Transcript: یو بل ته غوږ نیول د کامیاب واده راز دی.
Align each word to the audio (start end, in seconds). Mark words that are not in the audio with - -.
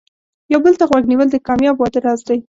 یو 0.51 0.59
بل 0.65 0.73
ته 0.79 0.85
غوږ 0.89 1.03
نیول 1.11 1.27
د 1.31 1.35
کامیاب 1.47 1.75
واده 1.77 1.99
راز 2.05 2.21
دی. 2.27 2.37